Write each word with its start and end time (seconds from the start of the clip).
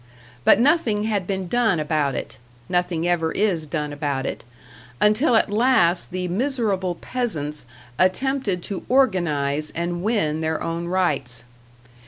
But 0.43 0.59
nothing 0.59 1.03
had 1.03 1.27
been 1.27 1.47
done 1.47 1.79
about 1.79 2.15
it, 2.15 2.39
nothing 2.67 3.07
ever 3.07 3.31
is 3.33 3.67
done 3.67 3.93
about 3.93 4.25
it 4.25 4.43
until 4.99 5.35
at 5.35 5.51
last 5.51 6.09
the 6.09 6.27
miserable 6.27 6.95
peasants 6.95 7.67
attempted 7.99 8.63
to 8.63 8.83
organize 8.89 9.69
and 9.75 10.01
win 10.01 10.41
their 10.41 10.59
own 10.59 10.87
rights. 10.87 11.43